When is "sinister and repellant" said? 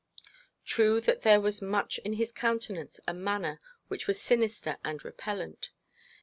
4.19-5.69